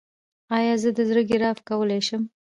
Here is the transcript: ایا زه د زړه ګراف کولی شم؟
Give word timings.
ایا 0.57 0.73
زه 0.81 0.89
د 0.97 0.99
زړه 1.09 1.21
ګراف 1.29 1.57
کولی 1.69 1.99
شم؟ 2.07 2.23